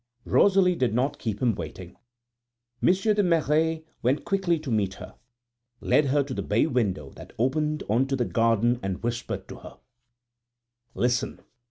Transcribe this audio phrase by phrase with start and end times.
[0.25, 1.95] Rosalie did not keep him waiting.
[2.81, 5.13] Monsieur de Merret went quickly to meet her,
[5.79, 9.57] led her to the bay window that opened on to the garden and whispered to
[9.57, 9.77] her:
[10.95, 11.41] "Listen!